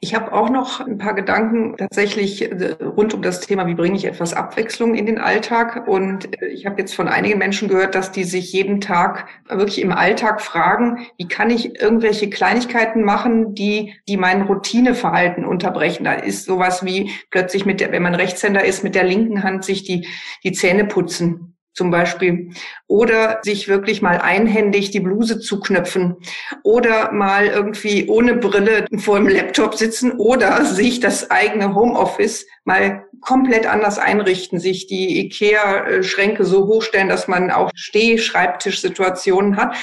[0.01, 3.95] Ich habe auch noch ein paar Gedanken tatsächlich äh, rund um das Thema, wie bringe
[3.95, 5.87] ich etwas Abwechslung in den Alltag.
[5.87, 9.81] Und äh, ich habe jetzt von einigen Menschen gehört, dass die sich jeden Tag wirklich
[9.81, 16.03] im Alltag fragen, wie kann ich irgendwelche Kleinigkeiten machen, die, die mein Routineverhalten unterbrechen.
[16.03, 19.63] Da ist sowas wie plötzlich mit der, wenn man Rechtshänder ist, mit der linken Hand
[19.63, 20.07] sich die,
[20.43, 22.51] die Zähne putzen zum Beispiel.
[22.87, 26.17] Oder sich wirklich mal einhändig die Bluse zuknöpfen.
[26.63, 30.13] Oder mal irgendwie ohne Brille vor dem Laptop sitzen.
[30.13, 34.59] Oder sich das eigene Homeoffice mal komplett anders einrichten.
[34.59, 39.75] Sich die IKEA-Schränke so hochstellen, dass man auch Steh-Schreibtischsituationen hat.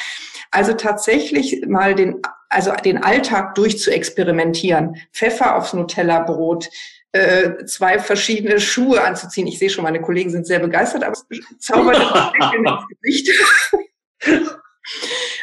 [0.53, 4.97] Also tatsächlich mal den, also den Alltag durchzuexperimentieren.
[5.13, 6.69] Pfeffer aufs Nutella-Brot,
[7.13, 9.47] äh, zwei verschiedene Schuhe anzuziehen.
[9.47, 11.27] Ich sehe schon, meine Kollegen sind sehr begeistert, aber es
[11.59, 11.97] zaubert
[12.55, 13.31] ins Gesicht.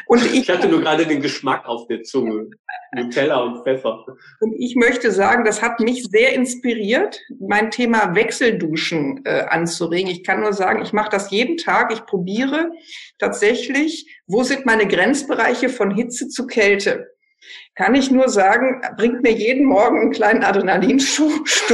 [0.07, 2.49] Und ich, ich hatte nur gerade den Geschmack auf der Zunge.
[2.95, 4.05] Nutella und Pfeffer.
[4.39, 10.09] Und ich möchte sagen, das hat mich sehr inspiriert, mein Thema Wechselduschen äh, anzuregen.
[10.09, 11.91] Ich kann nur sagen, ich mache das jeden Tag.
[11.91, 12.71] Ich probiere
[13.19, 17.16] tatsächlich, wo sind meine Grenzbereiche von Hitze zu Kälte
[17.75, 21.73] kann ich nur sagen, bringt mir jeden Morgen einen kleinen Adrenalinstoß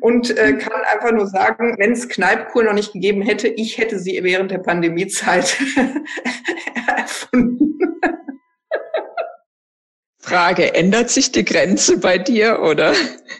[0.00, 3.98] und äh, kann einfach nur sagen, wenn es Kneipkur noch nicht gegeben hätte, ich hätte
[3.98, 5.56] sie während der Pandemiezeit
[6.96, 7.78] erfunden.
[10.18, 12.94] Frage, ändert sich die Grenze bei dir oder?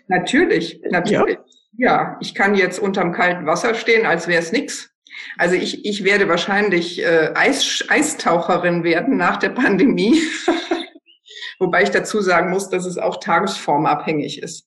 [0.07, 1.39] Natürlich, natürlich.
[1.77, 4.96] Ja, ja ich kann jetzt unterm kalten Wasser stehen, als wäre es nix.
[5.39, 10.21] Also ich, ich werde wahrscheinlich äh, Eis, Eistaucherin werden nach der Pandemie.
[11.59, 14.67] Wobei ich dazu sagen muss, dass es auch tagesformabhängig ist.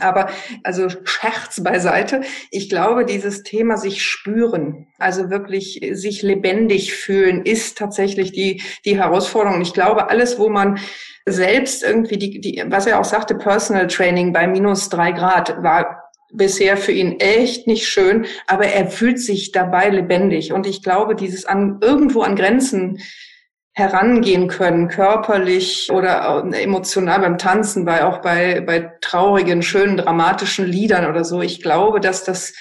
[0.00, 0.28] Aber
[0.62, 2.22] also Scherz beiseite.
[2.50, 8.98] Ich glaube, dieses Thema sich spüren, also wirklich sich lebendig fühlen, ist tatsächlich die, die
[8.98, 9.62] Herausforderung.
[9.62, 10.78] Ich glaube, alles, wo man
[11.24, 16.05] selbst irgendwie die, die, was er auch sagte, Personal Training bei minus drei Grad war
[16.32, 20.52] bisher für ihn echt nicht schön, aber er fühlt sich dabei lebendig.
[20.52, 23.00] Und ich glaube, dieses an, irgendwo an Grenzen
[23.72, 31.06] herangehen können, körperlich oder emotional beim Tanzen, bei auch bei, bei traurigen, schönen, dramatischen Liedern
[31.06, 31.42] oder so.
[31.42, 32.54] Ich glaube, dass das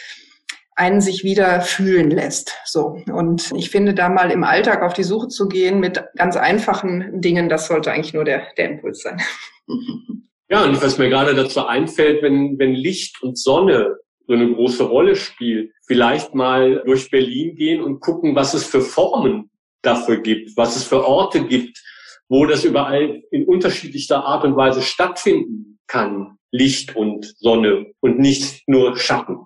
[0.76, 2.58] einen sich wieder fühlen lässt.
[2.66, 3.02] So.
[3.08, 7.22] Und ich finde, da mal im Alltag auf die Suche zu gehen mit ganz einfachen
[7.22, 9.22] Dingen, das sollte eigentlich nur der, der Impuls sein.
[10.50, 14.84] Ja, und was mir gerade dazu einfällt, wenn, wenn Licht und Sonne so eine große
[14.84, 19.50] Rolle spielt, vielleicht mal durch Berlin gehen und gucken, was es für Formen
[19.82, 21.82] dafür gibt, was es für Orte gibt,
[22.28, 28.68] wo das überall in unterschiedlichster Art und Weise stattfinden kann, Licht und Sonne und nicht
[28.68, 29.46] nur Schatten.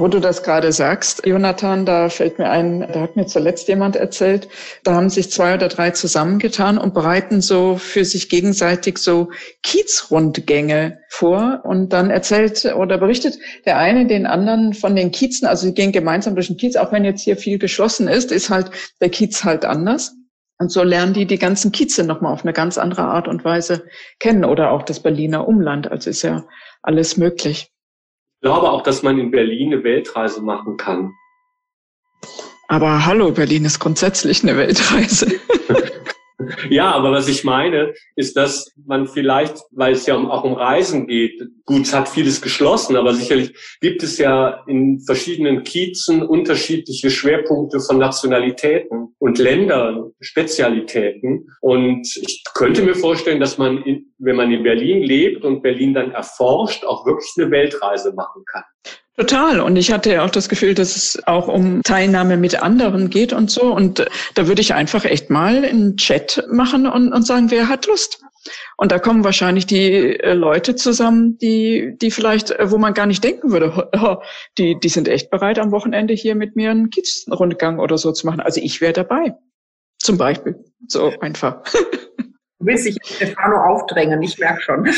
[0.00, 3.96] Wo du das gerade sagst, Jonathan, da fällt mir ein, da hat mir zuletzt jemand
[3.96, 4.48] erzählt,
[4.84, 9.30] da haben sich zwei oder drei zusammengetan und bereiten so für sich gegenseitig so
[9.64, 11.62] Kiezrundgänge vor.
[11.64, 15.90] Und dann erzählt oder berichtet der eine den anderen von den Kiezen, also sie gehen
[15.90, 19.42] gemeinsam durch den Kiez, auch wenn jetzt hier viel geschlossen ist, ist halt der Kiez
[19.42, 20.14] halt anders.
[20.60, 23.82] Und so lernen die die ganzen Kieze nochmal auf eine ganz andere Art und Weise
[24.20, 25.90] kennen oder auch das Berliner Umland.
[25.90, 26.44] Also ist ja
[26.82, 27.72] alles möglich.
[28.40, 31.12] Ich glaube auch, dass man in Berlin eine Weltreise machen kann.
[32.68, 35.40] Aber hallo, Berlin ist grundsätzlich eine Weltreise.
[36.70, 41.08] Ja, aber was ich meine, ist, dass man vielleicht, weil es ja auch um Reisen
[41.08, 47.10] geht, gut, es hat vieles geschlossen, aber sicherlich gibt es ja in verschiedenen Kiezen unterschiedliche
[47.10, 51.48] Schwerpunkte von Nationalitäten und Ländern, Spezialitäten.
[51.60, 55.92] Und ich könnte mir vorstellen, dass man, in, wenn man in Berlin lebt und Berlin
[55.92, 58.64] dann erforscht, auch wirklich eine Weltreise machen kann.
[59.18, 59.58] Total.
[59.58, 63.50] Und ich hatte auch das Gefühl, dass es auch um Teilnahme mit anderen geht und
[63.50, 63.74] so.
[63.74, 67.86] Und da würde ich einfach echt mal einen Chat machen und, und sagen, wer hat
[67.88, 68.22] Lust?
[68.76, 73.06] Und da kommen wahrscheinlich die äh, Leute zusammen, die, die vielleicht, äh, wo man gar
[73.06, 73.90] nicht denken würde,
[74.56, 78.24] die, die sind echt bereit, am Wochenende hier mit mir einen Kiezrundgang oder so zu
[78.24, 78.38] machen.
[78.38, 79.34] Also ich wäre dabei.
[79.98, 80.64] Zum Beispiel.
[80.86, 81.64] So einfach.
[81.64, 84.88] Du willst dich Stefano aufdrängen, ich merke schon.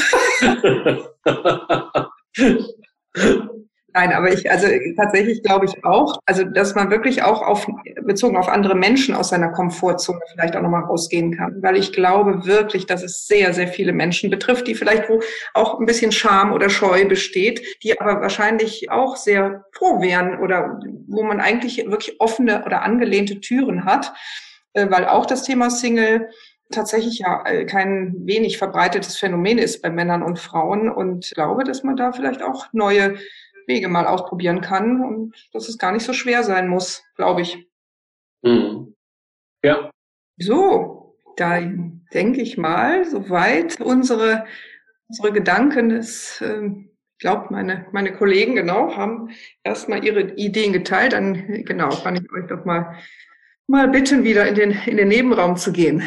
[3.92, 7.66] Nein, aber ich, also tatsächlich glaube ich auch, also dass man wirklich auch auf,
[8.03, 11.61] bezogen auf andere Menschen aus seiner Komfortzone vielleicht auch nochmal rausgehen kann.
[11.61, 15.20] Weil ich glaube wirklich, dass es sehr, sehr viele Menschen betrifft, die vielleicht wo
[15.55, 20.81] auch ein bisschen Scham oder Scheu besteht, die aber wahrscheinlich auch sehr froh wären oder
[21.09, 24.12] wo man eigentlich wirklich offene oder angelehnte Türen hat,
[24.74, 26.29] äh, weil auch das Thema Single
[26.70, 31.83] tatsächlich ja äh, kein wenig verbreitetes Phänomen ist bei Männern und Frauen und glaube, dass
[31.83, 33.16] man da vielleicht auch neue
[33.66, 37.70] Wege mal ausprobieren kann und dass es gar nicht so schwer sein muss, glaube ich.
[38.42, 38.94] Mhm.
[39.62, 39.90] Ja.
[40.38, 41.60] So, da
[42.12, 44.46] denke ich mal, soweit unsere,
[45.08, 49.30] unsere Gedanken, das, äh, ich glaube, meine, meine Kollegen genau haben
[49.62, 51.12] erstmal ihre Ideen geteilt.
[51.12, 52.96] Dann genau kann ich euch doch mal,
[53.66, 56.02] mal bitten, wieder in den, in den Nebenraum zu gehen.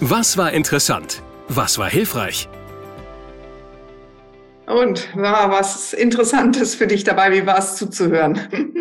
[0.00, 1.22] Was war interessant?
[1.48, 2.48] Was war hilfreich?
[4.72, 7.30] Und war was Interessantes für dich dabei?
[7.32, 8.38] Wie war es zuzuhören?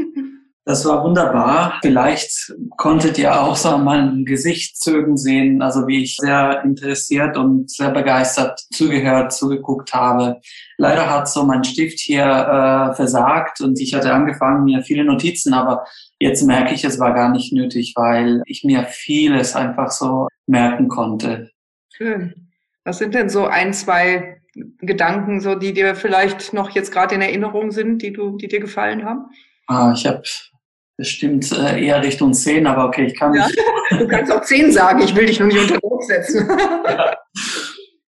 [0.63, 1.79] Das war wunderbar.
[1.81, 7.71] Vielleicht konntet ihr auch so an meinen Gesichtszügen sehen, also wie ich sehr interessiert und
[7.71, 10.39] sehr begeistert zugehört, zugeguckt habe.
[10.77, 15.55] Leider hat so mein Stift hier äh, versagt und ich hatte angefangen, mir viele Notizen,
[15.55, 15.83] aber
[16.19, 20.87] jetzt merke ich, es war gar nicht nötig, weil ich mir vieles einfach so merken
[20.89, 21.49] konnte.
[21.91, 22.51] Schön.
[22.85, 27.21] Was sind denn so ein, zwei Gedanken, so die dir vielleicht noch jetzt gerade in
[27.21, 29.25] Erinnerung sind, die du, die dir gefallen haben?
[29.67, 30.23] Ah, ich habe
[30.97, 33.59] bestimmt äh, eher Richtung 10, aber okay, ich kann ja, nicht.
[33.91, 36.47] Du kannst auch 10 sagen, ich will dich nur nicht unter Druck setzen.
[36.47, 37.15] ja.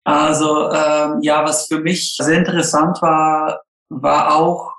[0.04, 4.72] Also ähm, ja, was für mich sehr interessant war, war auch,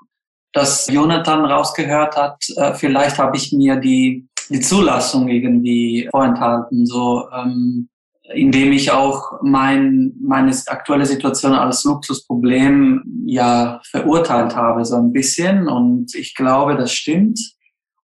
[0.53, 7.29] dass Jonathan rausgehört hat, äh, vielleicht habe ich mir die, die Zulassung irgendwie vorenthalten, so
[7.31, 7.89] ähm,
[8.33, 15.67] indem ich auch mein, meine aktuelle Situation als Luxusproblem ja verurteilt habe, so ein bisschen.
[15.67, 17.39] Und ich glaube, das stimmt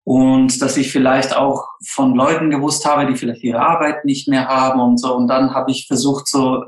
[0.06, 4.48] und dass ich vielleicht auch von Leuten gewusst habe, die vielleicht ihre Arbeit nicht mehr
[4.48, 5.16] haben und so.
[5.16, 6.64] Und dann habe ich versucht, so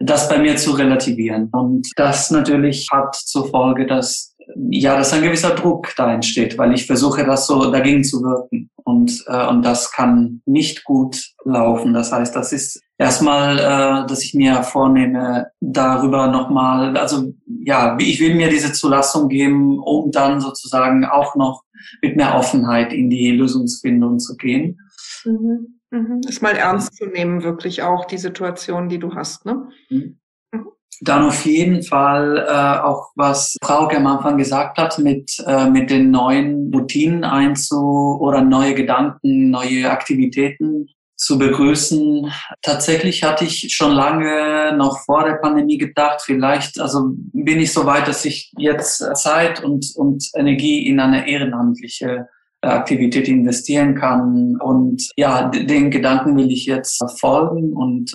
[0.00, 1.48] das bei mir zu relativieren.
[1.52, 4.36] Und das natürlich hat zur Folge, dass
[4.70, 8.70] ja, dass ein gewisser Druck da entsteht, weil ich versuche, das so dagegen zu wirken.
[8.84, 11.92] Und, äh, und das kann nicht gut laufen.
[11.92, 18.20] Das heißt, das ist erstmal, äh, dass ich mir vornehme, darüber nochmal, also ja, ich
[18.20, 21.64] will mir diese Zulassung geben, um dann sozusagen auch noch
[22.02, 24.78] mit mehr Offenheit in die Lösungsfindung zu gehen.
[25.24, 25.78] Mhm.
[25.90, 26.20] Mhm.
[26.22, 29.46] Das mal ernst zu nehmen, wirklich auch die Situation, die du hast.
[29.46, 29.68] Ne?
[29.90, 30.18] Mhm.
[31.00, 35.90] Dann auf jeden Fall äh, auch, was Frau am Anfang gesagt hat, mit, äh, mit
[35.90, 42.32] den neuen Routinen einzu oder neue Gedanken, neue Aktivitäten zu begrüßen.
[42.62, 47.86] Tatsächlich hatte ich schon lange noch vor der Pandemie gedacht, vielleicht, also bin ich so
[47.86, 52.28] weit, dass ich jetzt Zeit und, und Energie in eine ehrenamtliche
[52.60, 54.56] äh, Aktivität investieren kann.
[54.60, 58.12] Und ja, den Gedanken will ich jetzt folgen und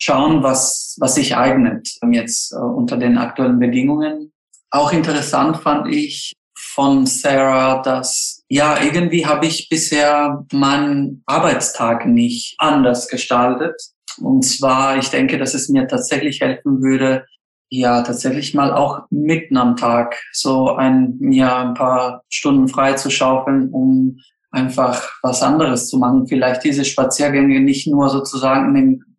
[0.00, 4.32] schauen, was, was sich eignet jetzt äh, unter den aktuellen Bedingungen.
[4.70, 12.56] Auch interessant fand ich von Sarah, dass ja, irgendwie habe ich bisher meinen Arbeitstag nicht
[12.58, 13.74] anders gestaltet.
[14.18, 17.24] Und zwar, ich denke, dass es mir tatsächlich helfen würde,
[17.68, 23.10] ja, tatsächlich mal auch mitten am Tag so ein, mir ein paar Stunden frei zu
[23.10, 24.18] schaufeln, um
[24.50, 26.26] einfach was anderes zu machen.
[26.26, 28.72] Vielleicht diese Spaziergänge nicht nur sozusagen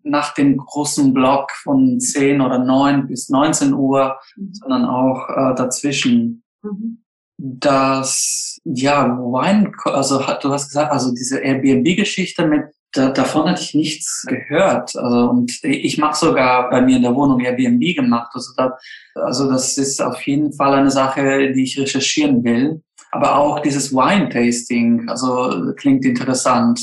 [0.04, 4.54] nach dem großen Block von 10 oder 9 bis 19 Uhr, mhm.
[4.54, 6.44] sondern auch äh, dazwischen.
[6.62, 6.98] Mhm
[7.44, 13.74] dass ja Wine, also du hast gesagt, also diese Airbnb-Geschichte mit da, davon hatte ich
[13.74, 14.96] nichts gehört.
[14.96, 18.32] Also, und ich mache sogar bei mir in der Wohnung Airbnb gemacht.
[18.34, 18.78] Also, da,
[19.16, 22.82] also das ist auf jeden Fall eine Sache, die ich recherchieren will.
[23.12, 26.82] Aber auch dieses Wine-Tasting, also klingt interessant.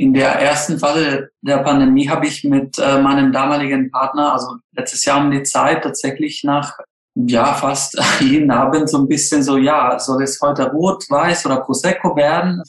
[0.00, 5.04] In der ersten Phase der Pandemie habe ich mit äh, meinem damaligen Partner, also letztes
[5.04, 6.78] Jahr um die Zeit, tatsächlich nach
[7.14, 11.60] ja, fast jeden Abend so ein bisschen so, ja, soll es heute Rot, Weiß oder
[11.60, 12.62] Prosecco werden?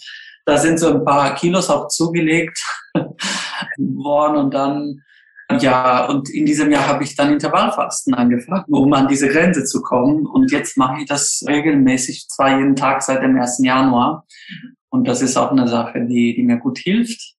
[0.45, 2.61] Da sind so ein paar Kilos auch zugelegt
[3.77, 5.01] worden und dann,
[5.57, 9.81] ja, und in diesem Jahr habe ich dann Intervallfasten angefangen, um an diese Grenze zu
[9.81, 10.25] kommen.
[10.25, 13.59] Und jetzt mache ich das regelmäßig, zwar jeden Tag seit dem 1.
[13.63, 14.25] Januar.
[14.91, 17.35] Und das ist auch eine Sache, die, die mir gut hilft.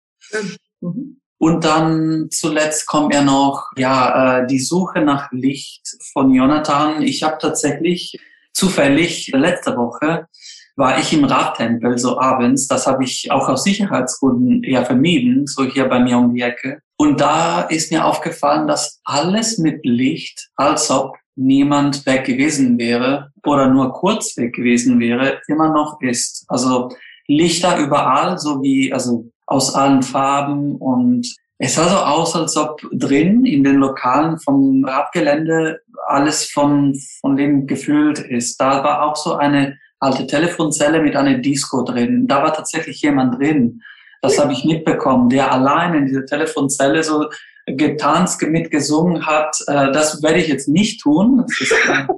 [0.81, 1.17] Mhm.
[1.37, 7.01] Und dann zuletzt kommt ja noch ja äh, die Suche nach Licht von Jonathan.
[7.01, 8.19] Ich habe tatsächlich
[8.53, 10.27] zufällig letzte Woche
[10.75, 12.67] war ich im Radtempel so abends.
[12.67, 16.81] Das habe ich auch aus Sicherheitsgründen eher vermieden, so hier bei mir um die Ecke.
[16.97, 23.31] Und da ist mir aufgefallen, dass alles mit Licht, als ob niemand weg gewesen wäre
[23.43, 26.45] oder nur kurz weg gewesen wäre, immer noch ist.
[26.47, 26.89] Also
[27.31, 31.27] Lichter überall, so wie, also aus allen Farben und
[31.63, 37.37] es sah so aus, als ob drin in den Lokalen vom Radgelände alles von, von
[37.37, 38.59] dem gefüllt ist.
[38.59, 42.27] Da war auch so eine alte Telefonzelle mit einer Disco drin.
[42.27, 43.81] Da war tatsächlich jemand drin.
[44.23, 47.29] Das habe ich mitbekommen, der allein in dieser Telefonzelle so
[47.67, 49.55] getanzt, mitgesungen hat.
[49.67, 51.45] Äh, das werde ich jetzt nicht tun.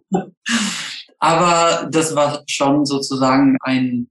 [1.19, 4.07] aber das war schon sozusagen ein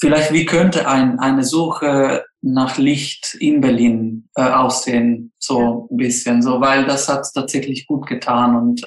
[0.00, 6.42] vielleicht wie könnte ein, eine Suche nach Licht in Berlin äh, aussehen, so ein bisschen,
[6.42, 8.82] so, weil das hat tatsächlich gut getan und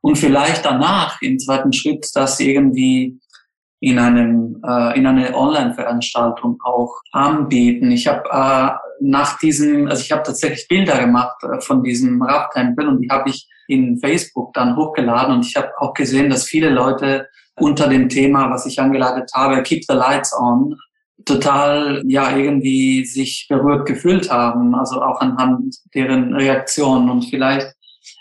[0.00, 3.18] und vielleicht danach im zweiten Schritt das irgendwie
[3.80, 7.90] in einem äh, in einer Online-Veranstaltung auch anbieten.
[7.90, 12.88] Ich habe äh, nach diesem, also ich habe tatsächlich Bilder gemacht äh, von diesem Rabbtempel
[12.88, 16.70] und die habe ich in Facebook dann hochgeladen und ich habe auch gesehen, dass viele
[16.70, 17.28] Leute
[17.60, 20.76] unter dem Thema, was ich angeladet habe, Keep the Lights On,
[21.24, 27.74] total ja irgendwie sich berührt gefühlt haben, also auch anhand deren Reaktionen und vielleicht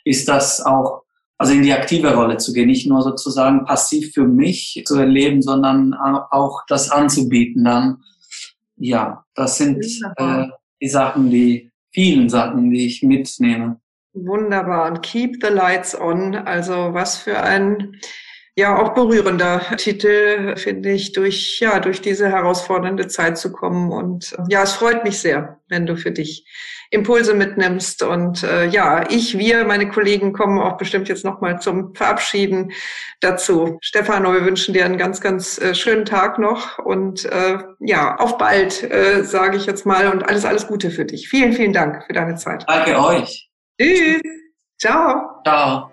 [0.03, 1.03] ist das auch
[1.37, 5.41] also in die aktive Rolle zu gehen, nicht nur sozusagen passiv für mich zu erleben,
[5.41, 7.97] sondern auch das anzubieten dann.
[8.75, 9.85] Ja, das sind
[10.17, 10.45] äh,
[10.81, 13.79] die Sachen, die vielen Sachen, die ich mitnehme.
[14.13, 14.91] Wunderbar.
[14.91, 16.35] Und keep the lights on.
[16.35, 17.95] Also was für ein
[18.57, 23.91] ja auch berührender Titel, finde ich, durch, ja, durch diese herausfordernde Zeit zu kommen.
[23.91, 26.45] Und ja, es freut mich sehr, wenn du für dich
[26.89, 28.01] Impulse mitnimmst.
[28.01, 32.71] Und äh, ja, ich, wir, meine Kollegen kommen auch bestimmt jetzt nochmal zum Verabschieden
[33.19, 33.77] dazu.
[33.81, 38.39] Stefano, wir wünschen dir einen ganz, ganz äh, schönen Tag noch und äh, ja, auf
[38.39, 41.29] bald, äh, sage ich jetzt mal, und alles, alles Gute für dich.
[41.29, 42.65] Vielen, vielen Dank für deine Zeit.
[42.67, 43.49] Danke euch.
[43.79, 44.21] Tschüss.
[44.79, 45.41] Ciao.
[45.45, 45.91] Ciao.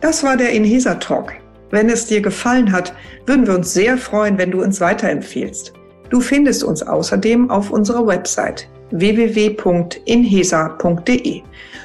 [0.00, 1.32] Das war der Inhesa Talk.
[1.70, 2.92] Wenn es dir gefallen hat,
[3.26, 5.72] würden wir uns sehr freuen, wenn du uns weiterempfehlst.
[6.10, 11.42] Du findest uns außerdem auf unserer Website www.inhesa.de.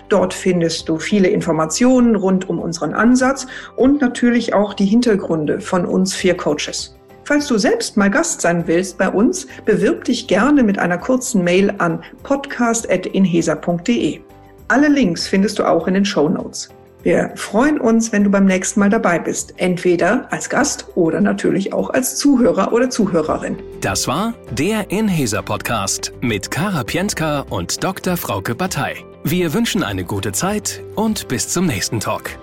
[0.09, 5.86] Dort findest du viele Informationen rund um unseren Ansatz und natürlich auch die Hintergründe von
[5.86, 6.95] uns vier Coaches.
[7.24, 11.43] Falls du selbst mal Gast sein willst bei uns, bewirb dich gerne mit einer kurzen
[11.43, 14.20] Mail an podcast.inhesa.de.
[14.68, 16.70] Alle Links findest du auch in den Show Notes.
[17.04, 21.74] Wir freuen uns, wenn du beim nächsten Mal dabei bist, entweder als Gast oder natürlich
[21.74, 23.58] auch als Zuhörer oder Zuhörerin.
[23.82, 28.18] Das war der Inhaser Podcast mit Kara Pientka und Dr.
[28.18, 28.95] Frauke Batei.
[29.24, 32.38] Wir wünschen eine gute Zeit und bis zum nächsten Talk.